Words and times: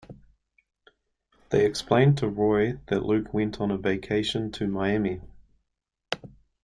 They 1.51 1.63
explain 1.63 2.15
to 2.15 2.27
Roy 2.27 2.79
that 2.87 3.05
Luke 3.05 3.35
went 3.35 3.61
on 3.61 3.69
a 3.69 3.77
vacation 3.77 4.51
to 4.53 4.65
Miami. 4.65 5.21